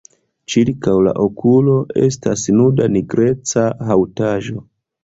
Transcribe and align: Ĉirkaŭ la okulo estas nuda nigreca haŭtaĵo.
Ĉirkaŭ 0.53 0.93
la 1.09 1.13
okulo 1.25 1.77
estas 2.09 2.47
nuda 2.57 2.89
nigreca 2.99 3.71
haŭtaĵo. 3.93 4.69